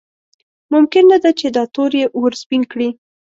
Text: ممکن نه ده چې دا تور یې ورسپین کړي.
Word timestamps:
ممکن 0.73 1.03
نه 1.11 1.17
ده 1.23 1.31
چې 1.39 1.47
دا 1.55 1.63
تور 1.75 1.91
یې 1.99 2.05
ورسپین 2.21 2.61
کړي. 2.71 2.89